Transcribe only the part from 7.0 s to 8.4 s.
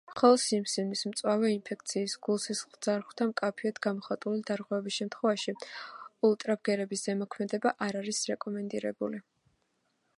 ზემოქმედება არ არის